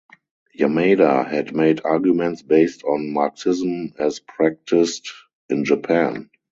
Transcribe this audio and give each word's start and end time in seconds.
Yamada 0.57 1.27
had 1.29 1.55
made 1.55 1.81
arguments 1.85 2.41
based 2.41 2.81
on 2.83 3.13
Marxism 3.13 3.93
as 3.99 4.19
practiced 4.19 5.13
in 5.47 5.63
Japan. 5.63 6.27